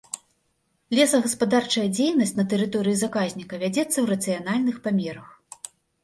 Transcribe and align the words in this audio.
Лесагаспадарчая 0.99 1.83
дзейнасць 1.97 2.33
на 2.39 2.45
тэрыторыі 2.53 2.97
заказніка 3.01 3.59
вядзецца 3.65 3.93
ў 3.99 4.05
рацыянальных 4.13 4.75
памерах. 4.87 5.29